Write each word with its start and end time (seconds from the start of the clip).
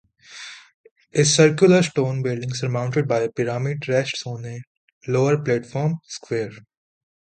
A 1.13 1.23
circular 1.23 1.83
stone 1.83 2.23
building 2.23 2.55
surmounted 2.55 3.07
by 3.07 3.19
a 3.19 3.29
pyramid 3.31 3.87
rests 3.87 4.25
on 4.25 4.43
a 4.47 4.63
lower 5.07 5.37
platform, 5.37 5.99
square. 6.07 6.49